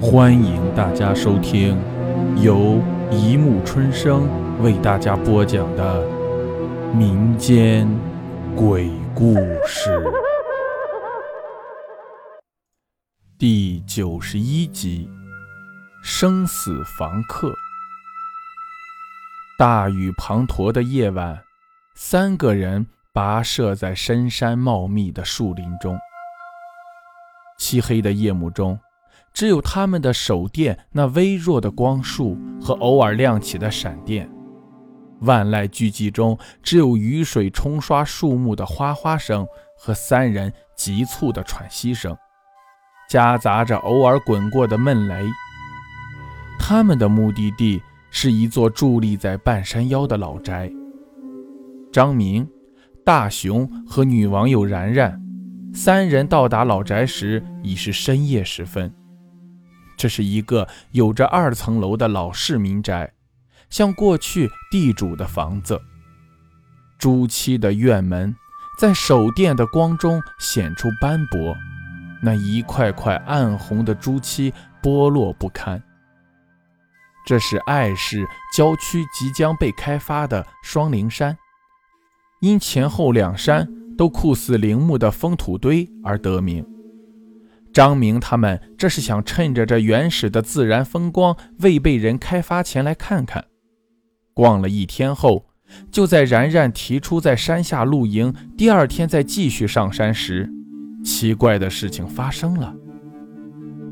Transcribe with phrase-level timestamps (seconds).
[0.00, 1.76] 欢迎大家收听
[2.40, 4.28] 由一木春生
[4.62, 6.06] 为大家播讲的
[6.94, 7.88] 民间
[8.54, 9.34] 鬼故
[9.66, 10.00] 事
[13.36, 15.10] 第九十一集：
[16.00, 17.52] 生死房客。
[19.58, 21.42] 大雨滂沱的夜晚，
[21.96, 25.98] 三个人跋涉在深山茂密的树林中。
[27.58, 28.78] 漆黑的夜幕中，
[29.38, 34.28] 只有他们的手电那微弱的光束和偶尔亮起的闪电。
[35.20, 39.46] 万籁俱寂中，只有雨水冲刷树木的哗哗声
[39.76, 42.16] 和三人急促的喘息声，
[43.08, 45.24] 夹杂着偶尔滚过的闷雷。
[46.58, 50.68] 他们的目的地是一座伫立在半山腰的老宅。
[51.92, 52.44] 张明、
[53.04, 55.22] 大雄和女网友然然。
[55.72, 58.92] 三人到达老宅时已是深夜时分。
[59.98, 63.12] 这是一个有着二层楼的老式民宅，
[63.68, 65.78] 像过去地主的房子。
[66.98, 68.34] 朱漆的院门
[68.78, 71.54] 在手电的光中显出斑驳，
[72.22, 75.82] 那一块块暗红的朱漆剥落不堪。
[77.26, 81.36] 这是爱市郊区即将被开发的双灵山，
[82.40, 83.68] 因前后两山。
[83.98, 86.64] 都酷似陵墓的封土堆而得名。
[87.78, 93.44] 张明他们这是想趁着这原始的自然风光未被人开发前来看看。
[94.34, 95.46] 逛了一天后，
[95.88, 100.50] 就在然然提出在山下露营，第二天再继续上山时，
[101.04, 102.74] 奇怪的事情发生了。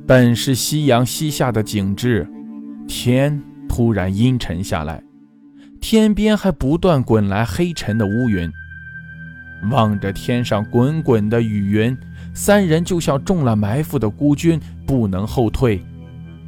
[0.05, 2.29] 本是夕阳西下的景致，
[2.89, 5.01] 天突然阴沉下来，
[5.81, 8.51] 天边还不断滚来黑沉的乌云。
[9.71, 11.97] 望着天上滚滚的雨云，
[12.37, 15.83] 三人就像中了埋伏的孤军，不能后退，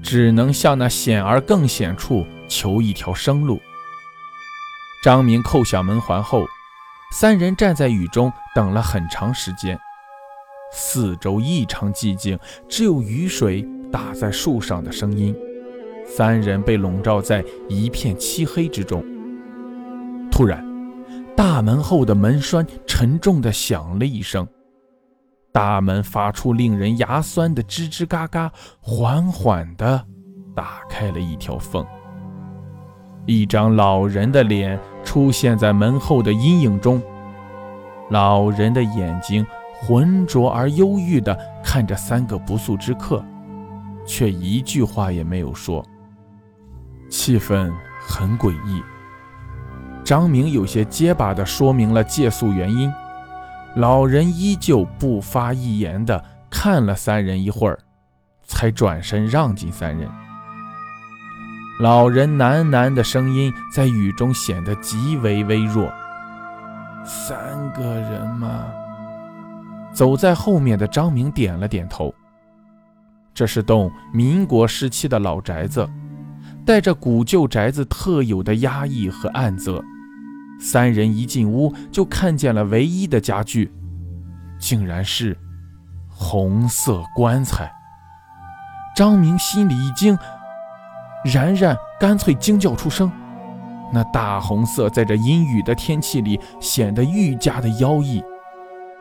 [0.03, 3.59] 只能向那险而更险处求一条生路。
[5.03, 6.45] 张明扣响门环后，
[7.13, 9.79] 三人站在雨中等了很长时间。
[10.71, 12.39] 四周异常寂静，
[12.69, 15.35] 只有雨水打在树上的声音。
[16.07, 19.03] 三人被笼罩在一片漆黑之中。
[20.31, 20.63] 突然，
[21.35, 24.47] 大门后的门栓沉重地响了一声，
[25.53, 30.05] 大门发出令人牙酸的吱吱嘎嘎，缓缓地
[30.55, 31.85] 打开了一条缝。
[33.27, 37.03] 一张老人的脸出现在门后的阴影中，
[38.11, 39.47] 老人的眼睛
[39.81, 43.25] 浑浊而忧郁地看着三个不速之客，
[44.07, 45.85] 却一句话也没有说。
[47.11, 48.83] 气氛很诡异。
[50.05, 52.91] 张明有些结巴地说明了借宿原因，
[53.77, 57.79] 老人依旧不发一言地看了三人一会儿，
[58.45, 60.09] 才转身让进三人。
[61.81, 65.93] 老人喃喃的声音在雨中显得极为微弱
[67.07, 68.67] ：“三个人吗？”
[69.95, 72.13] 走在后面的张明点了点头。
[73.33, 75.89] 这是栋民国时期的老宅子，
[76.67, 79.81] 带着古旧宅子特有的压抑和暗泽。
[80.59, 83.73] 三人一进屋，就看见了唯一的家具，
[84.59, 85.37] 竟然是
[86.09, 87.71] 红色棺材。
[88.97, 90.19] 张明心里一惊，
[91.25, 93.11] 然然干脆惊叫出声。
[93.93, 98.23] 那大红色在这阴雨的天气里显得愈加的妖异，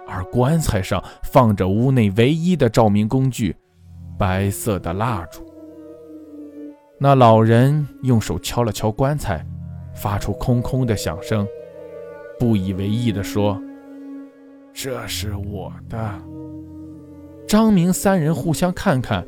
[0.07, 3.55] 而棺材上放着屋内唯一的照明工具——
[4.17, 5.43] 白色的蜡烛。
[6.99, 9.45] 那老人用手敲了敲棺材。
[9.97, 11.47] 发出空空的响声，
[12.39, 13.59] 不以为意地说
[14.71, 15.97] ：“这是我的。”
[17.47, 19.25] 张明三人互相看看，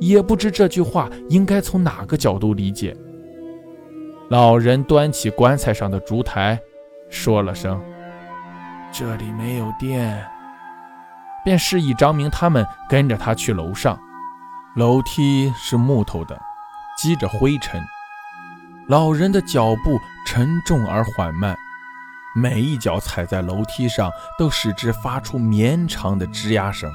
[0.00, 2.96] 也不知这句话应该从哪个角度理解。
[4.28, 6.60] 老人端起棺材上的烛台，
[7.08, 7.80] 说了声
[8.92, 10.24] ：“这里没有电。”
[11.44, 13.98] 便示意张明他们跟着他去楼上。
[14.76, 16.40] 楼梯是木头的，
[16.96, 17.82] 积着灰尘。
[18.88, 21.56] 老人的脚步沉重而缓慢，
[22.34, 26.92] 每一脚踩在楼梯上都使之发出绵长的吱呀声。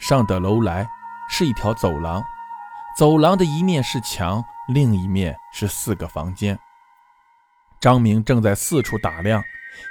[0.00, 0.88] 上得楼来
[1.30, 2.22] 是一条走廊，
[2.96, 6.58] 走廊的一面是墙，另一面是四个房间。
[7.80, 9.42] 张明正在四处打量，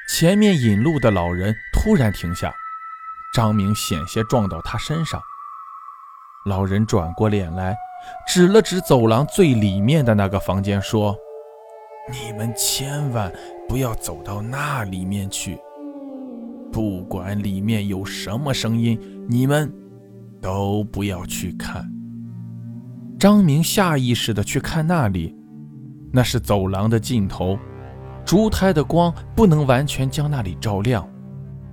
[0.07, 2.53] 前面引路的老人突然停下，
[3.33, 5.19] 张明险些撞到他身上。
[6.45, 7.75] 老人转过脸来。
[8.25, 11.13] 指了指走廊最里面的那个房间，说
[12.09, 13.29] ：“你们千万
[13.67, 15.59] 不要走到那里面去，
[16.71, 18.97] 不管里面有什么声音，
[19.27, 19.69] 你们
[20.41, 21.85] 都不要去看。
[23.19, 25.35] 张明下意识地去看那里，
[26.09, 27.59] 那是走廊的尽头，
[28.23, 31.05] 烛台的光不能完全将那里照亮，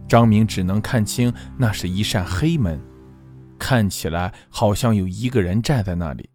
[0.08, 2.80] 张明只能看清那是一扇黑门，
[3.58, 6.30] 看起来好像有一个人站在那里。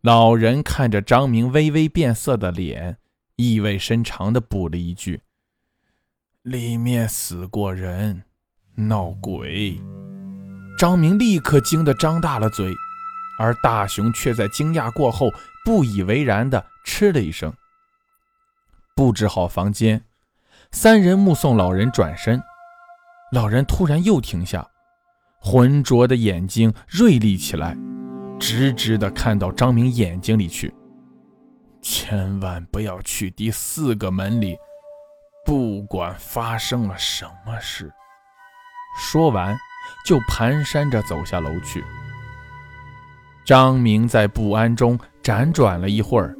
[0.00, 2.98] 老人看着张明微微变色的脸，
[3.36, 5.20] 意味深长地补了一句
[6.42, 8.22] ：“里面死过人，
[8.74, 9.80] 闹鬼。”
[10.78, 12.72] 张明立刻惊得张大了嘴，
[13.38, 15.32] 而大雄却在惊讶过后
[15.64, 17.52] 不以为然地嗤了一声。
[18.94, 20.04] 布置好房间，
[20.70, 22.40] 三人目送老人转身，
[23.32, 24.66] 老人突然又停下，
[25.40, 27.76] 浑浊的眼睛锐利起来，
[28.38, 30.74] 直直地看到张明眼睛里去。
[31.82, 34.56] 千万不要去第四个门里，
[35.44, 37.92] 不管发生了什么事。
[38.98, 39.56] 说完。
[40.04, 41.84] 就蹒跚着走下楼去。
[43.44, 46.36] 张明在不安中辗转了一会儿，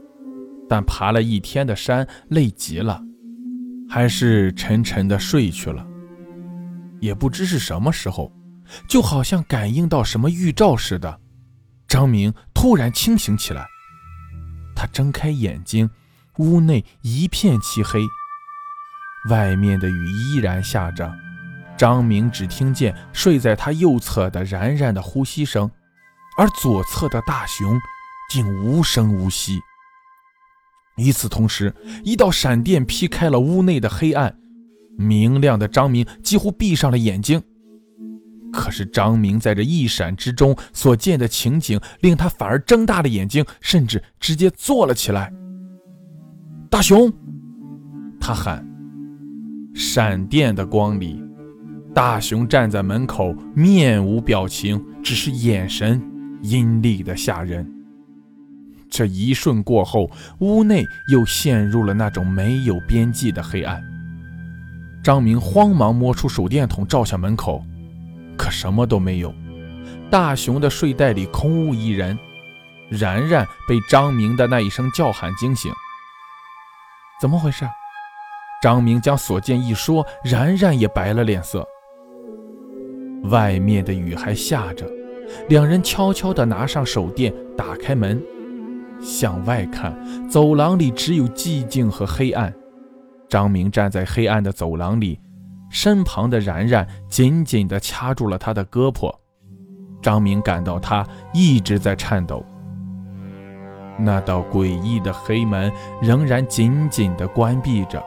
[0.68, 3.00] 但爬了一天的山，累极了，
[3.88, 5.86] 还是沉沉的睡去了。
[7.00, 8.32] 也不知是什么时候，
[8.88, 11.20] 就好像感应到什么预兆似的，
[11.88, 13.66] 张明突然清醒起来。
[14.74, 15.88] 他睁开眼睛，
[16.38, 18.00] 屋内一片漆黑，
[19.30, 21.12] 外面的雨依然下着。
[21.78, 25.70] 张明只听见睡在他右侧的然然的呼吸声，
[26.38, 27.78] 而左侧的大雄
[28.30, 29.60] 竟无声无息。
[30.96, 34.38] 与此同时，一道闪电劈开了屋内的黑暗，
[34.96, 37.42] 明亮的张明几乎闭上了眼睛。
[38.56, 45.30] 可是张明在这一闪之中所见的情景，令他反而睁大了眼睛，甚至直接坐了起来。
[46.70, 47.12] 大雄，
[48.18, 48.66] 他喊。
[49.74, 51.22] 闪电的光里。
[51.94, 56.02] 大雄站在门口，面无表情，只是眼神
[56.42, 57.70] 阴厉的吓人。
[58.88, 60.10] 这一瞬过后，
[60.40, 63.82] 屋内又陷入了那种没有边际的黑暗。
[65.02, 67.64] 张明慌忙摸出手电筒照向门口，
[68.36, 69.34] 可什么都没有。
[70.10, 72.18] 大雄的睡袋里空无一人。
[72.88, 75.72] 然然被张明的那一声叫喊惊醒。
[77.20, 77.66] 怎么回事？
[78.62, 81.66] 张明将所见一说，然然也白了脸色。
[83.24, 84.88] 外面的雨还下着，
[85.48, 88.22] 两人悄悄地拿上手电，打开门，
[89.00, 89.92] 向外看，
[90.28, 92.54] 走廊里只有寂静和黑暗。
[93.28, 95.18] 张明站在黑暗的走廊里，
[95.70, 99.14] 身旁的然然紧紧地掐住了他的胳膊。
[100.02, 102.44] 张明感到他一直在颤抖。
[103.98, 105.72] 那道诡异的黑门
[106.02, 108.02] 仍然紧紧地关闭着。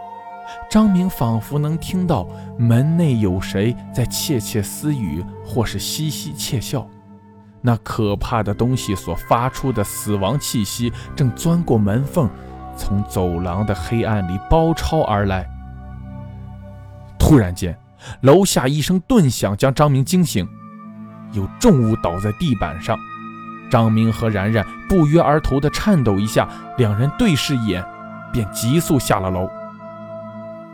[0.69, 2.27] 张明仿佛能听到
[2.57, 6.87] 门内有谁在窃窃私语，或是嘻嘻窃笑。
[7.61, 12.29] 那可怕的东西所发出的死亡气息正钻过门缝，
[12.77, 15.45] 从走廊的黑暗里包抄而来。
[17.29, 17.77] 突然间，
[18.21, 20.49] 楼下一声顿响将张明惊醒，
[21.31, 22.97] 有重物倒在地板上。
[23.69, 26.49] 张明和然然不约而同地颤抖一下，
[26.79, 27.85] 两人对视一眼，
[28.33, 29.47] 便急速下了楼。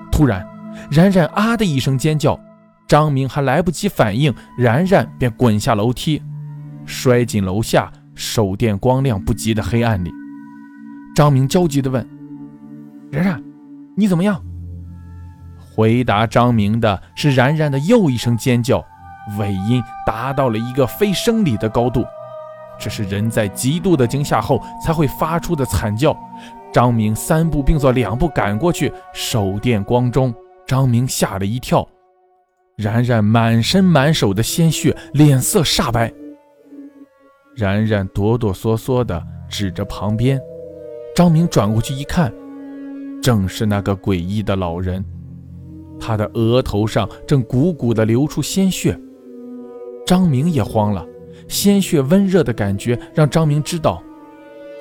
[0.09, 0.47] 突然，
[0.89, 2.39] 然然啊的一声尖叫，
[2.87, 6.23] 张明还来不及反应，然然便滚下楼梯，
[6.85, 10.09] 摔进楼下手电光亮不及的黑暗里。
[11.13, 12.07] 张明焦急地问
[13.11, 13.43] ：“然然，
[13.97, 14.41] 你怎么样？”
[15.75, 18.83] 回答张明的是然然的又一声尖叫，
[19.37, 22.05] 尾音达到了一个非生理的高度，
[22.79, 26.17] 这是人在极度的惊吓后才会发出的惨叫。
[26.71, 30.33] 张明三步并作两步赶过去，手电光中，
[30.65, 31.87] 张明吓了一跳，
[32.77, 36.11] 然然满身满手的鲜血，脸色煞白。
[37.55, 40.39] 然然哆哆嗦嗦地指着旁边，
[41.15, 42.33] 张明转过去一看，
[43.21, 45.03] 正是那个诡异的老人，
[45.99, 48.99] 他的额头上正鼓鼓地流出鲜血。
[50.05, 51.05] 张明也慌了，
[51.47, 54.01] 鲜血温热的感觉让张明知道。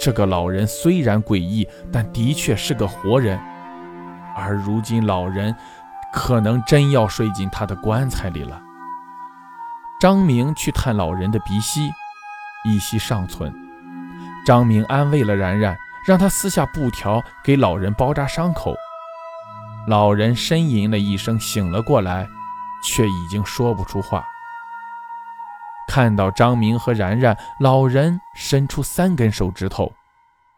[0.01, 3.39] 这个老人虽然诡异，但的确是个活人。
[4.37, 5.55] 而如今老人
[6.13, 8.61] 可能真要睡进他的棺材里了。
[10.01, 11.89] 张明去探老人的鼻息，
[12.65, 13.55] 一息尚存。
[14.45, 15.75] 张明安慰了然然，
[16.07, 18.75] 让他撕下布条给老人包扎伤口。
[19.87, 22.27] 老人呻吟了一声，醒了过来，
[22.83, 24.25] 却已经说不出话。
[25.87, 29.93] 看到张明和然然，老人伸出三根手指头，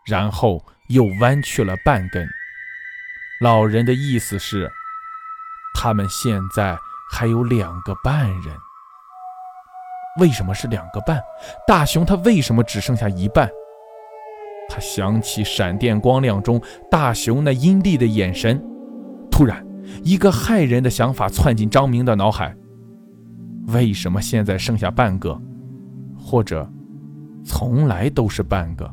[0.04, 2.28] 然后又弯去了半根。
[3.40, 4.71] 老人的意思是，
[5.75, 6.78] 他们现在
[7.11, 8.56] 还有两个半人。
[10.21, 11.21] 为什么是两个半？
[11.66, 13.50] 大熊他为什么只剩下一半？
[14.68, 18.64] 他想起闪电光亮中大熊那阴厉的眼神，
[19.30, 19.66] 突然，
[20.02, 22.56] 一个骇人的想法窜进张明的脑海：
[23.68, 25.40] 为什么现在剩下半个？
[26.18, 26.71] 或者，
[27.45, 28.90] 从来都是半个？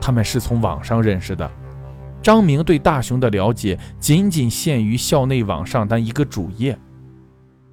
[0.00, 1.50] 他们是从网上认识的。
[2.20, 6.78] 张明对大雄的了解仅仅限于校内网上的一个主页。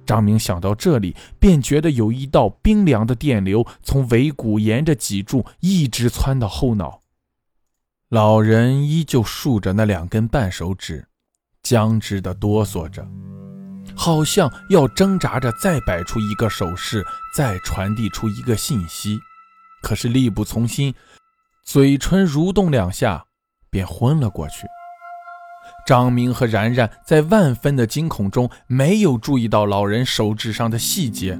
[0.06, 7.02] 张明想到这里，便觉得有一道冰凉的电流从尾骨沿着脊柱一直窜到后脑。
[8.08, 11.08] 老人依旧竖着那两根半手指，
[11.68, 13.04] 僵直地哆嗦着，
[13.96, 17.04] 好像要挣扎着再摆出一个手势，
[17.34, 19.18] 再传递出一个信息，
[19.82, 20.94] 可是力不从心，
[21.64, 23.24] 嘴唇蠕动两下。
[23.68, 24.66] 便昏了过去。
[25.86, 31.38] 张明和然然在万分的惊恐中，没有注意到老人手指上的细节，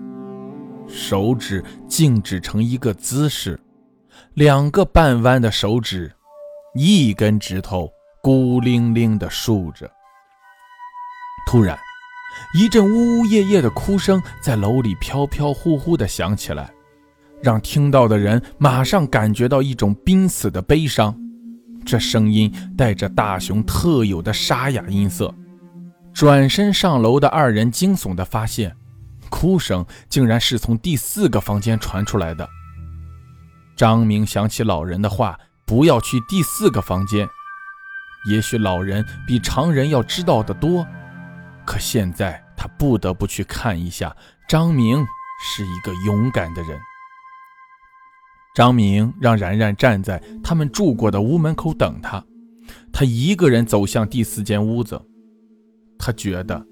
[0.87, 3.59] 手指静止成一个姿势，
[4.35, 6.13] 两个半弯的手指，
[6.75, 7.91] 一根指头
[8.23, 9.91] 孤零零地竖着。
[11.47, 11.79] 突然，
[12.53, 16.71] 一阵呜呜咽咽的哭声在楼里飘飘忽忽地响起来，
[17.41, 21.17] 让听到的人马上感觉到一种濒死的悲伤。
[21.85, 25.33] 这声音带着大熊特有的沙哑音色。
[26.13, 28.75] 转身上楼的二人惊悚地发现，
[29.31, 32.49] 哭声竟然是从第四个房间传出来的。
[33.77, 37.29] 张明想起老人的话，不要去第四个房间。
[38.29, 40.85] 也许老人比常人要知道的多，
[41.67, 44.17] 可现在他不得不去看一下。
[44.49, 45.05] 张明
[45.43, 46.79] 是一个勇敢的人。
[48.55, 52.25] 张明让然然站在他们住过的屋门口等他，
[52.93, 54.99] 他一个人走向第四间屋子。
[55.99, 56.65] 他觉得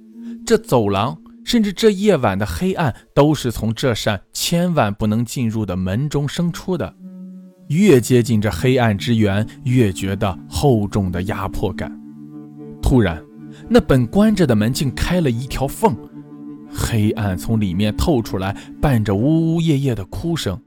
[0.47, 6.95] 这走廊，甚至这夜晚的黑暗，都是从这扇千万不能进入的门中生出的。
[7.69, 11.91] 越接近这黑暗之源，越觉得厚重的压迫感。
[12.83, 13.24] 突然，
[13.69, 15.97] 那本关着的门竟开了一条缝，
[16.73, 20.61] 黑暗从里面透出来，伴着呜呜咽咽的哭声。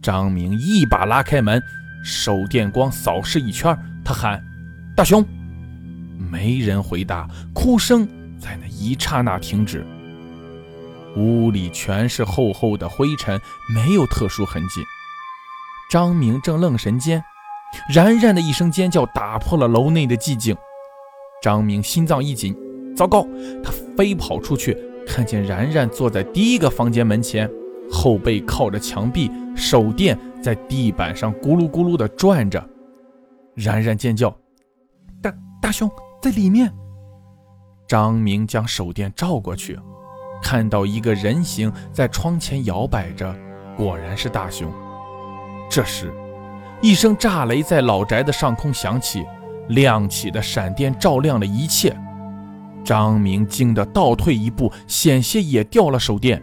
[0.00, 1.62] 张明一把拉开门，
[2.04, 4.42] 手电光扫视一圈，他喊
[4.96, 5.24] ：“大雄！”
[6.30, 8.06] 没人回答，哭声
[8.38, 9.86] 在那一刹那停止。
[11.16, 13.40] 屋里全是厚厚的灰尘，
[13.74, 14.82] 没有特殊痕迹。
[15.90, 17.22] 张明正愣神间，
[17.92, 20.56] 然然的一声尖叫打破了楼内的寂静。
[21.46, 22.56] 张明心脏一紧，
[22.96, 23.24] 糟糕！
[23.62, 24.76] 他飞跑出去，
[25.06, 27.48] 看见然然坐在第一个房间门前。
[27.88, 32.68] 后背靠着墙壁，手电在地板上咕噜咕噜地转着。
[33.54, 34.36] 然然尖叫
[35.22, 35.88] ：“大大熊
[36.20, 36.68] 在里面！”
[37.86, 39.78] 张明将手电照过去，
[40.42, 43.32] 看到一个人形在窗前摇摆着，
[43.76, 44.68] 果然是大熊。
[45.70, 46.12] 这时，
[46.82, 49.24] 一声炸雷在老宅的上空响起，
[49.68, 51.96] 亮起的闪电照亮了一切。
[52.84, 56.40] 张明惊得倒退一步，险些也掉了手电。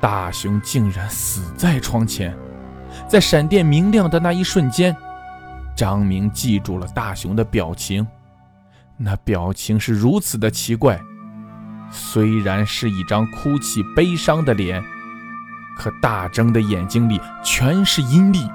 [0.00, 2.36] 大熊竟然死在窗前，
[3.08, 4.94] 在闪电明亮的那一瞬间，
[5.74, 8.06] 张明记住了大熊的表情，
[8.96, 11.00] 那表情是如此的奇怪。
[11.90, 14.82] 虽然是一张哭泣悲伤的脸，
[15.78, 18.50] 可大睁的眼睛里全是阴戾。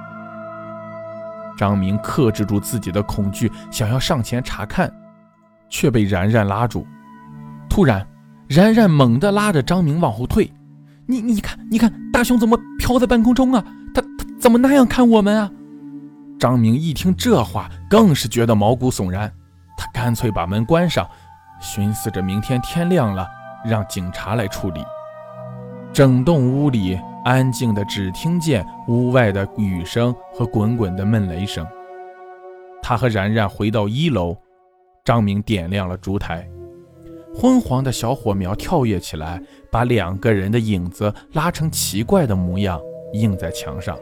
[1.57, 4.91] 张明克制住自己的恐惧，想要上前查看，
[5.69, 6.85] 却被然然拉住。
[7.67, 8.07] 突然，
[8.47, 10.53] 然然猛地拉着张明往后退。
[11.07, 13.63] 你你看，你看，大熊怎么飘在半空中啊？
[13.93, 15.49] 他他怎么那样看我们啊？
[16.39, 19.31] 张明一听这话，更是觉得毛骨悚然。
[19.77, 21.07] 他干脆把门关上，
[21.59, 23.27] 寻思着明天天亮了，
[23.65, 24.83] 让警察来处理。
[25.93, 31.67] 整栋屋里安静的，只听见屋外的雨声和滚滚的闷雷声。
[32.81, 34.33] 他和然然回到一楼，
[35.03, 36.49] 张明点亮了烛台。
[37.35, 42.79] 昏黄的小火苗跳跃起来，把两个人的影子拉成奇怪的模样，
[43.11, 43.99] 映在墙上。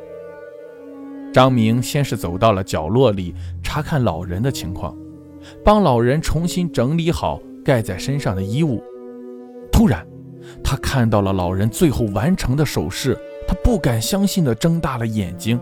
[1.33, 4.95] 张明先是走到了角落里，查看老人的情况，
[5.63, 8.83] 帮老人重新整理好盖在身上的衣物。
[9.71, 10.05] 突然，
[10.63, 15.59] 他看到了老人最后完成的手势，他不敢相信地睁大了眼睛。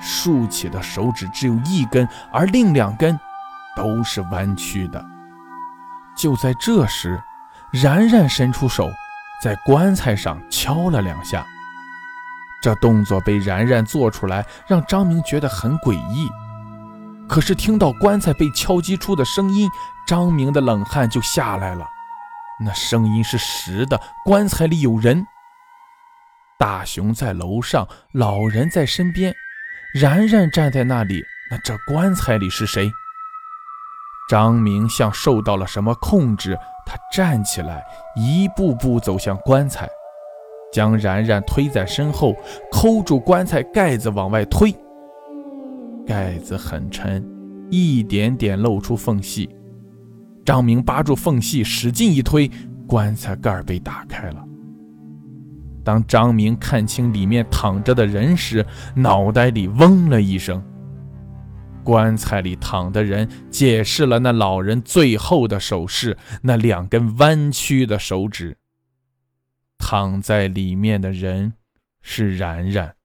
[0.00, 3.18] 竖起的手指只有一根，而另两根
[3.76, 5.04] 都是弯曲的。
[6.16, 7.20] 就在这时，
[7.70, 8.90] 然然伸出手，
[9.42, 11.46] 在棺材上敲了两下。
[12.62, 16.28] 这动作被然然做出来，让张明觉得很诡异。
[17.28, 19.70] 可是听到棺材被敲击出的声音，
[20.06, 21.86] 张明的冷汗就下来了。
[22.62, 25.26] 那声音是实的，棺材里有人。
[26.58, 29.34] 大熊在楼上，老人在身边，
[29.94, 31.24] 然然站在那里。
[31.50, 32.90] 那这棺材里是谁？
[34.28, 37.82] 张明像受到了什么控制，他站起来，
[38.14, 39.88] 一步步走向棺材，
[40.72, 42.36] 将然然推在身后，
[42.70, 44.72] 抠住棺材盖子往外推。
[46.06, 47.26] 盖子很沉，
[47.70, 49.48] 一点点露出缝隙。
[50.50, 52.50] 张明扒住缝隙，使劲一推，
[52.84, 54.44] 棺材盖被打开了。
[55.84, 58.66] 当张明看清里面躺着的人时，
[58.96, 60.60] 脑袋里嗡了一声。
[61.84, 68.58] 棺材里躺的人解释了那老人最后的手势，那两根弯曲的手指。
[69.78, 71.52] 躺在里面的人
[72.02, 72.96] 是然然。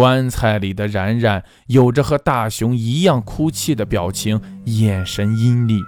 [0.00, 5.78] 棺材里的然然有着和大熊一样哭泣的表情，眼神阴厉。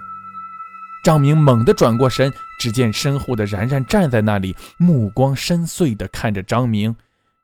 [1.03, 6.95] 张明猛地转过身，只见身后的然然站在那里，目光深邃地看着张明，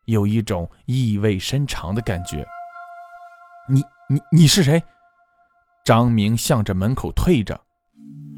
[0.05, 2.45] 有一种意味深长的感觉。
[3.67, 4.79] 你你你是谁？
[5.83, 7.59] 张明向着门口退着。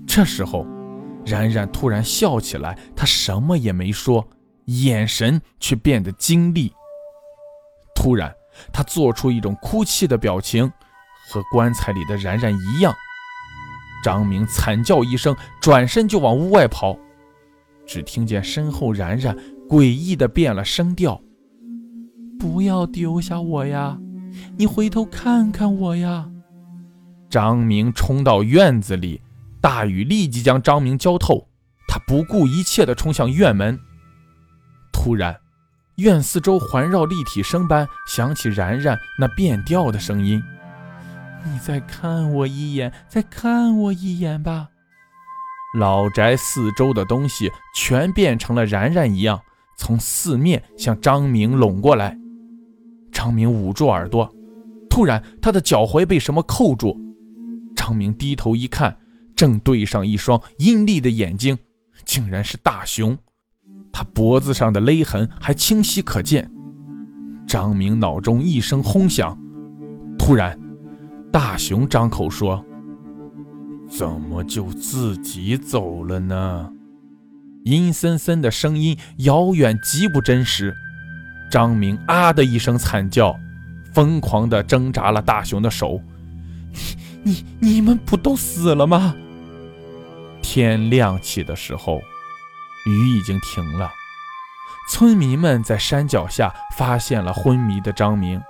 [0.08, 0.66] 这时候，
[1.26, 4.26] 然然突然笑起来，他什么也没说，
[4.68, 6.72] 眼神却变得精厉。
[8.02, 8.34] 突然，
[8.74, 10.68] 他做出一种哭泣的表情，
[11.30, 12.92] 和棺材里的然然一样。
[14.04, 16.98] 张明惨叫一声，转身就往屋外跑。
[17.86, 19.38] 只听见身后然然
[19.70, 21.22] 诡异的变了声调
[22.40, 24.00] ：“不要丢下我呀！”
[24.58, 26.28] 你回头看看我呀！
[27.30, 29.22] 张明冲到院子里，
[29.62, 31.48] 大雨立即将张明浇透。
[31.88, 33.80] 他不顾一切地冲向院门。
[34.92, 35.40] 突然，
[36.02, 40.42] 院四周环绕立体声般响起然然那变调的声音
[41.46, 44.68] ：“你再看我一眼，再看我一眼吧。”
[45.78, 49.40] 老宅四周的东西全变成了然然一样，
[49.78, 52.18] 从四面向张明拢过来。
[53.12, 54.30] 张明捂住耳朵，
[54.90, 57.00] 突然他的脚踝被什么扣住。
[57.76, 58.98] 张明低头一看，
[59.36, 61.58] 正对上一双阴厉的眼睛，
[62.06, 63.18] 竟然是大熊。
[64.02, 66.50] 他脖子上的勒痕还清晰可见。
[67.46, 69.38] 张明脑中一声轰响，
[70.18, 70.60] 突然，
[71.32, 72.66] 大熊张口说
[73.88, 76.74] ：“怎么就自己走了呢？”
[77.64, 80.74] 阴森森的声音遥远极不真实。
[81.52, 83.36] 张明啊的一声惨叫，
[83.94, 86.02] 疯狂地挣扎了大熊的手。
[87.24, 89.16] 你、你、你们不都死了吗？
[90.42, 92.02] 天亮起的时候，
[92.86, 93.92] 雨已经停了。
[94.90, 98.42] 村民们在山脚下发现了昏迷的张明，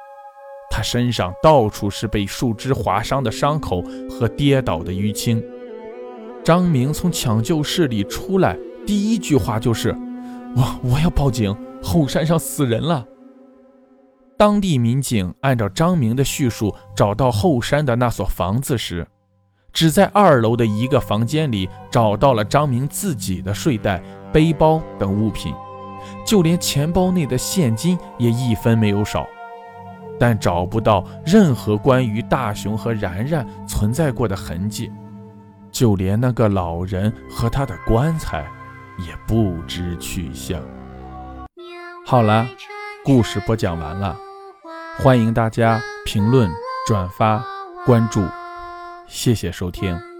[0.69, 5.43] 他身上到处是被树枝划伤的伤口和跌倒的淤青。
[6.43, 9.95] 张明从抢救室里出来，第一句话就是
[10.55, 13.05] ：“我、我要报警。”后山上死人了。
[14.37, 19.07] 当地民警按照张明的叙述找到后山的那所房子时，
[19.73, 25.53] 只在二楼的一个房间里找到了张明自己的睡袋、背包等物品，
[26.25, 29.27] 就连钱包内的现金也一分没有少。
[30.19, 34.91] 但找不到任何关于大雄和然然存在过的痕迹，
[35.71, 38.45] 就连那个老人和他的棺材
[38.99, 40.61] 也不知去向。
[42.05, 42.45] 好了，
[43.03, 44.15] 故事播讲完了，
[44.99, 46.51] 欢迎大家评论、
[46.85, 47.43] 转发、
[47.83, 48.23] 关注，
[49.11, 50.10] 谢谢收听。